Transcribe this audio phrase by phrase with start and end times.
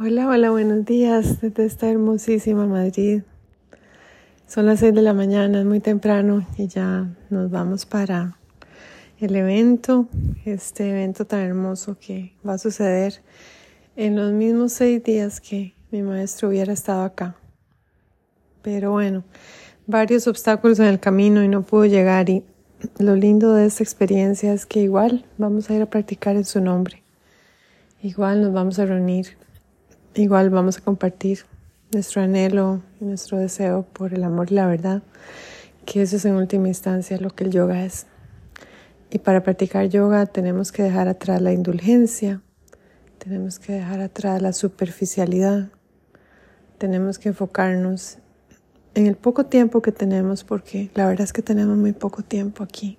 [0.00, 3.22] Hola, hola, buenos días desde esta hermosísima Madrid.
[4.46, 8.38] Son las seis de la mañana, es muy temprano y ya nos vamos para
[9.18, 10.06] el evento,
[10.44, 13.22] este evento tan hermoso que va a suceder
[13.96, 17.34] en los mismos seis días que mi maestro hubiera estado acá.
[18.62, 19.24] Pero bueno,
[19.88, 22.44] varios obstáculos en el camino y no pudo llegar y
[23.00, 26.60] lo lindo de esta experiencia es que igual vamos a ir a practicar en su
[26.60, 27.02] nombre.
[28.00, 29.36] Igual nos vamos a reunir
[30.18, 31.44] Igual vamos a compartir
[31.92, 35.04] nuestro anhelo y nuestro deseo por el amor y la verdad,
[35.86, 38.06] que eso es en última instancia lo que el yoga es.
[39.12, 42.42] Y para practicar yoga tenemos que dejar atrás la indulgencia,
[43.18, 45.68] tenemos que dejar atrás la superficialidad,
[46.78, 48.18] tenemos que enfocarnos
[48.96, 52.64] en el poco tiempo que tenemos, porque la verdad es que tenemos muy poco tiempo
[52.64, 52.98] aquí.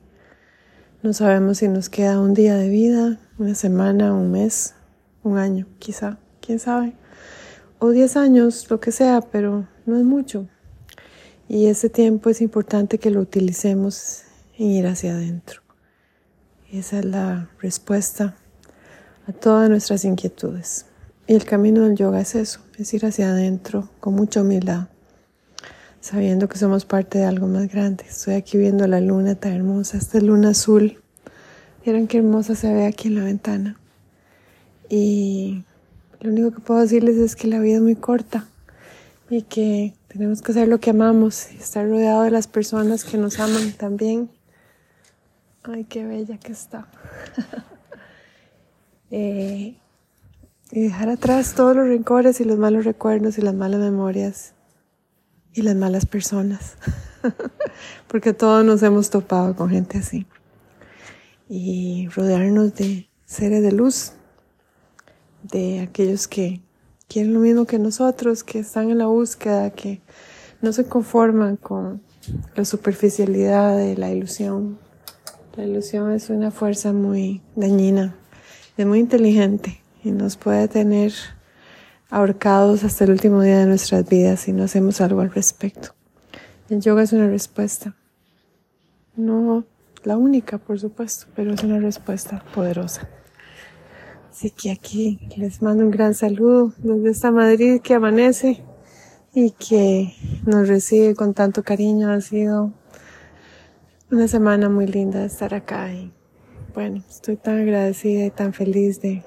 [1.03, 4.73] No sabemos si nos queda un día de vida, una semana, un mes,
[5.21, 6.17] un año, quizá,
[6.49, 6.93] quién sabe
[7.77, 10.47] o 10 años, lo que sea, pero no es mucho.
[11.47, 14.23] Y ese tiempo es importante que lo utilicemos
[14.57, 15.61] en ir hacia adentro.
[16.71, 18.35] Esa es la respuesta
[19.27, 20.87] a todas nuestras inquietudes.
[21.27, 24.87] Y el camino del yoga es eso, es ir hacia adentro con mucha humildad,
[26.01, 28.05] sabiendo que somos parte de algo más grande.
[28.09, 30.99] Estoy aquí viendo la luna tan hermosa, esta luna azul.
[31.85, 33.79] Miren qué hermosa se ve aquí en la ventana.
[34.89, 35.65] Y
[36.21, 38.45] lo único que puedo decirles es que la vida es muy corta
[39.29, 43.39] y que tenemos que hacer lo que amamos estar rodeado de las personas que nos
[43.39, 44.29] aman también.
[45.63, 46.87] Ay, qué bella que está.
[49.11, 49.75] Eh,
[50.69, 54.53] y dejar atrás todos los rencores y los malos recuerdos y las malas memorias
[55.51, 56.75] y las malas personas.
[58.07, 60.27] Porque todos nos hemos topado con gente así.
[61.47, 64.13] Y rodearnos de seres de luz
[65.43, 66.61] de aquellos que
[67.07, 70.01] quieren lo mismo que nosotros, que están en la búsqueda, que
[70.61, 72.01] no se conforman con
[72.55, 74.77] la superficialidad de la ilusión.
[75.55, 78.15] La ilusión es una fuerza muy dañina,
[78.77, 81.13] es muy inteligente y nos puede tener
[82.09, 85.89] ahorcados hasta el último día de nuestras vidas si no hacemos algo al respecto.
[86.69, 87.95] El yoga es una respuesta.
[89.15, 89.65] No
[90.03, 93.09] la única, por supuesto, pero es una respuesta poderosa.
[94.39, 98.63] Así que aquí les mando un gran saludo desde esta Madrid que amanece
[99.33, 100.13] y que
[100.45, 102.09] nos recibe con tanto cariño.
[102.09, 102.71] Ha sido
[104.09, 106.13] una semana muy linda estar acá y
[106.73, 109.23] bueno, estoy tan agradecida y tan feliz de,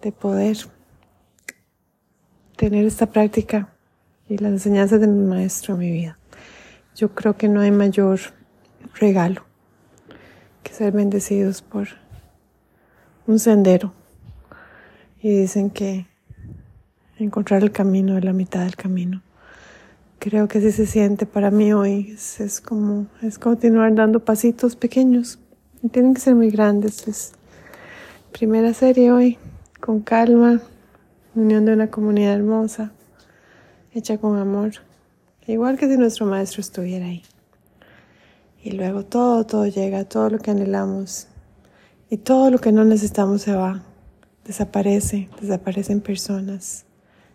[0.00, 0.56] de poder
[2.56, 3.72] tener esta práctica
[4.28, 6.18] y las enseñanzas de mi maestro en mi vida.
[6.96, 8.18] Yo creo que no hay mayor
[8.98, 9.44] regalo
[10.64, 12.01] que ser bendecidos por
[13.26, 13.92] un sendero
[15.20, 16.06] y dicen que
[17.18, 19.22] encontrar el camino es la mitad del camino.
[20.18, 22.12] Creo que así se siente para mí hoy.
[22.12, 25.38] Es, como es continuar dando pasitos pequeños.
[25.82, 27.08] Y tienen que ser muy grandes.
[27.08, 27.32] Es
[28.32, 29.38] primera serie hoy,
[29.80, 30.60] con calma,
[31.34, 32.92] unión de una comunidad hermosa,
[33.92, 34.72] hecha con amor.
[35.46, 37.22] Igual que si nuestro maestro estuviera ahí.
[38.62, 41.26] Y luego todo, todo llega, todo lo que anhelamos
[42.12, 43.82] y todo lo que no necesitamos se va,
[44.44, 46.84] desaparece, desaparecen personas,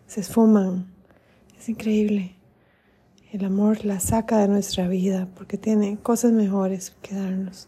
[0.05, 0.85] se esfuman.
[1.57, 2.35] Es increíble.
[3.31, 7.67] El amor la saca de nuestra vida porque tiene cosas mejores que darnos.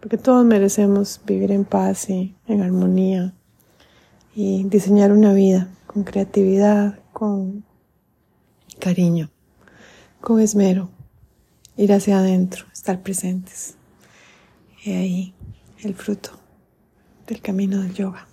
[0.00, 3.32] Porque todos merecemos vivir en paz y en armonía
[4.34, 7.64] y diseñar una vida con creatividad, con
[8.78, 9.30] cariño,
[10.20, 10.90] con esmero,
[11.78, 13.78] ir hacia adentro, estar presentes.
[14.84, 15.34] Y ahí
[15.82, 16.30] el fruto
[17.26, 18.28] del camino del yoga.